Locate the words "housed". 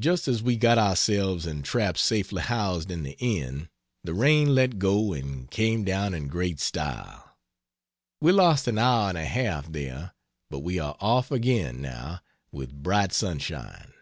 2.42-2.90